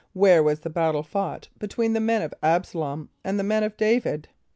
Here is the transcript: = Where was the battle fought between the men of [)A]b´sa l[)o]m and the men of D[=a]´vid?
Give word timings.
= 0.07 0.13
Where 0.13 0.41
was 0.41 0.61
the 0.61 0.71
battle 0.71 1.03
fought 1.03 1.49
between 1.59 1.93
the 1.93 1.99
men 1.99 2.23
of 2.23 2.33
[)A]b´sa 2.41 2.73
l[)o]m 2.73 3.09
and 3.23 3.37
the 3.37 3.43
men 3.43 3.61
of 3.61 3.77
D[=a]´vid? 3.77 4.25